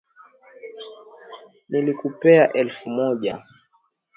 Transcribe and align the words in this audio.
Nilikupea 1.69 2.47
elfu 2.53 2.89
moja. 2.89 3.45